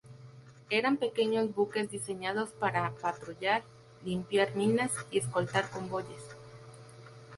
Eran 0.71 0.97
pequeños 0.97 1.53
buques 1.53 1.91
diseñados 1.91 2.49
para 2.53 2.89
patrullar, 3.03 3.61
limpiar 4.03 4.55
minas 4.55 4.91
y 5.11 5.19
escoltar 5.19 5.69
convoyes. 5.69 6.23